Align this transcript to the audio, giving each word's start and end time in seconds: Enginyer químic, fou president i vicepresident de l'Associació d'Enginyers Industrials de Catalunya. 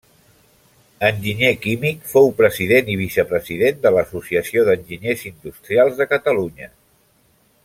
Enginyer 1.09 1.51
químic, 1.65 2.01
fou 2.13 2.31
president 2.41 2.89
i 2.93 2.97
vicepresident 3.03 3.79
de 3.85 3.93
l'Associació 3.99 4.67
d'Enginyers 4.71 5.29
Industrials 5.35 5.99
de 6.03 6.13
Catalunya. 6.17 6.77